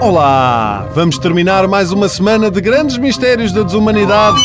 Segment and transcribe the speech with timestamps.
[0.00, 0.88] Olá!
[0.92, 4.38] Vamos terminar mais uma semana de grandes mistérios da desumanidade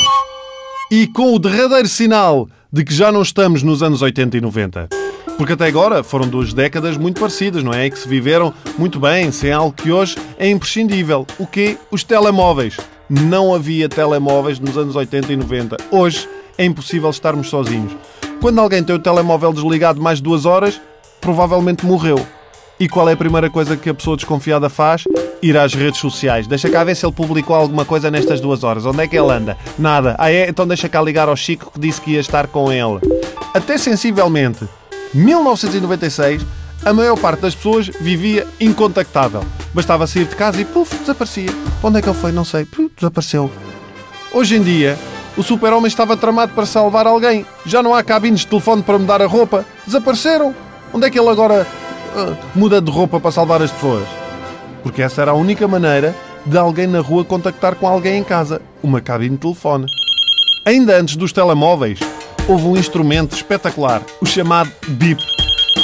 [0.91, 4.89] e com o derradeiro sinal de que já não estamos nos anos 80 e 90.
[5.37, 7.87] Porque até agora foram duas décadas muito parecidas, não é?
[7.87, 11.25] E que se viveram muito bem, sem algo que hoje é imprescindível.
[11.37, 11.77] O quê?
[11.91, 12.77] Os telemóveis.
[13.09, 15.77] Não havia telemóveis nos anos 80 e 90.
[15.91, 17.95] Hoje é impossível estarmos sozinhos.
[18.39, 20.79] Quando alguém tem o telemóvel desligado mais de duas horas,
[21.19, 22.25] provavelmente morreu.
[22.79, 25.03] E qual é a primeira coisa que a pessoa desconfiada faz?
[25.41, 26.47] Ir às redes sociais.
[26.47, 28.85] Deixa cá ver se ele publicou alguma coisa nestas duas horas.
[28.85, 29.57] Onde é que ele anda?
[29.77, 30.15] Nada.
[30.17, 30.47] Ah é?
[30.47, 33.01] Então deixa cá ligar ao Chico que disse que ia estar com ele.
[33.53, 34.65] Até sensivelmente
[35.13, 36.45] 1996,
[36.85, 39.43] a maior parte das pessoas vivia incontactável.
[39.73, 41.49] Bastava sair de casa e puf, desaparecia.
[41.83, 42.31] Onde é que ele foi?
[42.31, 42.63] Não sei.
[42.63, 43.51] Puf, desapareceu.
[44.31, 44.97] Hoje em dia,
[45.35, 47.45] o super-homem estava tramado para salvar alguém.
[47.65, 49.65] Já não há cabines de telefone para mudar a roupa.
[49.85, 50.55] Desapareceram.
[50.93, 51.67] Onde é que ele agora
[52.55, 54.07] muda de roupa para salvar as pessoas?
[54.83, 58.61] Porque essa era a única maneira de alguém na rua contactar com alguém em casa.
[58.81, 59.85] Uma cabine de telefone.
[60.65, 61.99] Ainda antes dos telemóveis,
[62.47, 65.21] houve um instrumento espetacular, o chamado bip,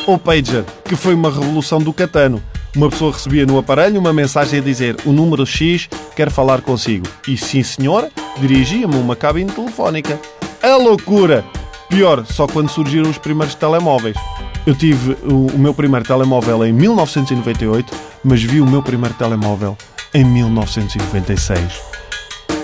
[0.07, 2.41] ou pager, que foi uma revolução do catano.
[2.75, 7.07] Uma pessoa recebia no aparelho uma mensagem a dizer o número X quer falar consigo.
[7.27, 10.19] E sim, senhora, dirigia-me uma cabine telefónica.
[10.61, 11.45] A loucura!
[11.89, 14.17] Pior, só quando surgiram os primeiros telemóveis.
[14.65, 19.77] Eu tive o, meu primeiro telemóvel em 1998, mas vi o meu primeiro telemóvel
[20.13, 21.81] em 1996.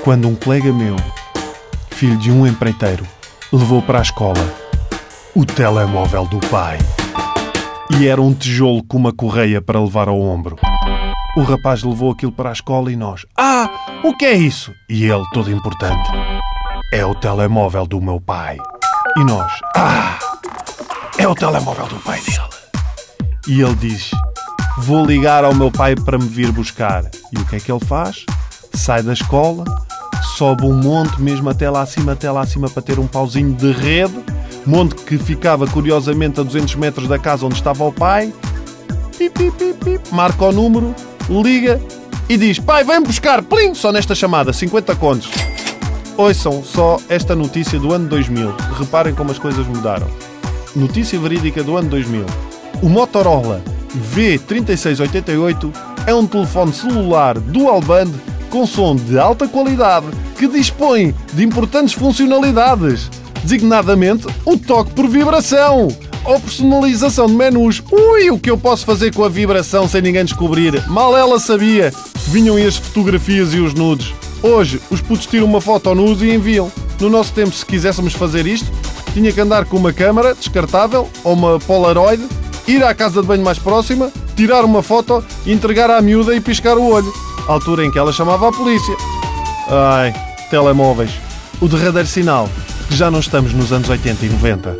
[0.04, 0.96] Quando um colega meu,
[1.92, 3.06] filho de um empreiteiro,
[3.54, 4.54] levou para a escola
[5.36, 6.80] o telemóvel do pai.
[8.00, 10.56] E era um tijolo com uma correia para levar ao ombro.
[11.38, 13.26] O rapaz levou aquilo para a escola e nós.
[13.38, 13.70] Ah,
[14.04, 14.74] o que é isso?
[14.90, 16.10] E ele, todo importante.
[16.92, 18.58] É o telemóvel do meu pai.
[19.18, 19.52] E nós.
[19.76, 20.18] Ah,
[21.18, 22.40] é o telemóvel do pai dele.
[23.48, 24.12] E ele diz:
[24.78, 27.04] Vou ligar ao meu pai para me vir buscar.
[27.32, 28.26] E o que é que ele faz?
[28.74, 29.66] Sai da escola,
[30.38, 33.72] sobe um monte, mesmo até lá acima, até lá acima, para ter um pauzinho de
[33.74, 34.14] rede.
[34.66, 38.34] Monte que ficava curiosamente a 200 metros da casa onde estava o pai.
[39.18, 40.16] Pip, pip, pip, pip.
[40.16, 40.96] Marca o número,
[41.30, 41.82] liga
[42.30, 45.51] e diz: Pai, vem buscar, plim, só nesta chamada, 50 contos.
[46.18, 48.54] Ouçam só esta notícia do ano 2000.
[48.78, 50.08] Reparem como as coisas mudaram.
[50.76, 52.26] Notícia verídica do ano 2000.
[52.82, 53.62] O Motorola
[54.16, 55.72] V3688
[56.08, 58.12] é um telefone celular dual band
[58.50, 60.08] com som de alta qualidade
[60.38, 63.10] que dispõe de importantes funcionalidades,
[63.44, 65.88] designadamente o toque por vibração
[66.24, 67.82] ou personalização de menus.
[67.92, 70.88] Ui, o que eu posso fazer com a vibração sem ninguém descobrir?
[70.88, 71.94] Mal ela sabia.
[72.28, 74.14] Vinham as fotografias e os nudes.
[74.44, 76.72] Hoje, os putos tiram uma foto nude e enviam.
[77.00, 78.72] No nosso tempo, se quiséssemos fazer isto,
[79.14, 82.24] tinha que andar com uma câmara descartável ou uma Polaroid,
[82.68, 86.78] ir à casa de banho mais próxima, tirar uma foto, entregar à miúda e piscar
[86.78, 87.14] o olho.
[87.48, 88.96] Altura em que ela chamava a polícia.
[89.68, 90.14] Ai,
[90.50, 91.12] telemóveis.
[91.60, 92.50] O derradeiro sinal
[92.88, 94.78] que já não estamos nos anos 80 e 90.